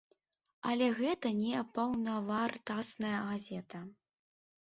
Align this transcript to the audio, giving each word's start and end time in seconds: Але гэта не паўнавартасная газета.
Але 0.69 0.85
гэта 0.99 1.27
не 1.41 1.59
паўнавартасная 1.75 3.19
газета. 3.27 3.79